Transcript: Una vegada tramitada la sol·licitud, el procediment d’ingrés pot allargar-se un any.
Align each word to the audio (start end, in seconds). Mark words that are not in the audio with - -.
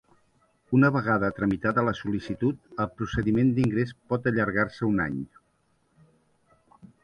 Una 0.77 0.89
vegada 0.95 1.29
tramitada 1.39 1.83
la 1.89 1.93
sol·licitud, 1.99 2.65
el 2.85 2.91
procediment 3.01 3.53
d’ingrés 3.61 3.95
pot 4.15 4.33
allargar-se 4.33 4.85
un 4.91 5.07
any. 5.09 5.23